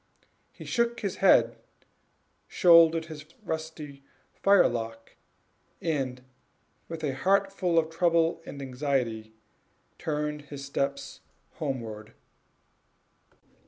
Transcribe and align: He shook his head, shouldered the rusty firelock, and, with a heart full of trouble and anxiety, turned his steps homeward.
He 0.51 0.65
shook 0.65 1.01
his 1.01 1.17
head, 1.17 1.57
shouldered 2.47 3.03
the 3.03 3.23
rusty 3.43 4.03
firelock, 4.33 5.15
and, 5.79 6.23
with 6.87 7.03
a 7.03 7.13
heart 7.13 7.53
full 7.53 7.77
of 7.77 7.91
trouble 7.91 8.41
and 8.43 8.63
anxiety, 8.63 9.35
turned 9.99 10.41
his 10.49 10.65
steps 10.65 11.19
homeward. 11.57 12.13